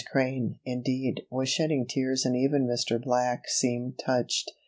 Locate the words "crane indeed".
0.11-1.27